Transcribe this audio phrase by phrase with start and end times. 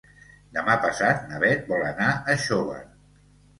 [0.55, 2.83] Demà passat na Bet vol anar a Xóvar.